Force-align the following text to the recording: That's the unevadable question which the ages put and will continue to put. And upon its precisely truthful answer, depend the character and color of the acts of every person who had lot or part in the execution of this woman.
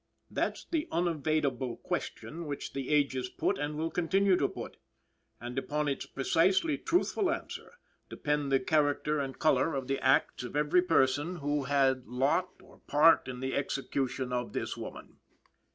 That's 0.31 0.65
the 0.65 0.87
unevadable 0.91 1.77
question 1.77 2.47
which 2.47 2.73
the 2.73 2.89
ages 2.89 3.29
put 3.29 3.59
and 3.59 3.77
will 3.77 3.91
continue 3.91 4.35
to 4.35 4.47
put. 4.47 4.77
And 5.39 5.59
upon 5.59 5.87
its 5.87 6.07
precisely 6.07 6.75
truthful 6.79 7.29
answer, 7.29 7.73
depend 8.09 8.51
the 8.51 8.59
character 8.59 9.19
and 9.19 9.37
color 9.37 9.75
of 9.75 9.85
the 9.87 9.99
acts 10.03 10.41
of 10.41 10.55
every 10.55 10.81
person 10.81 11.35
who 11.35 11.65
had 11.65 12.07
lot 12.07 12.49
or 12.63 12.79
part 12.87 13.27
in 13.27 13.41
the 13.41 13.53
execution 13.53 14.33
of 14.33 14.53
this 14.53 14.75
woman. 14.75 15.19